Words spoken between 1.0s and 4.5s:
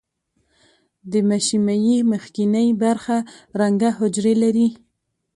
د مشیمیې مخکینۍ برخه رنګه حجرې